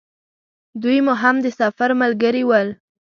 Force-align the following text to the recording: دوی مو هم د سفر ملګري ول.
دوی 0.81 0.97
مو 1.05 1.13
هم 1.21 1.35
د 1.45 1.47
سفر 1.59 1.89
ملګري 2.01 2.43
ول. 2.45 2.67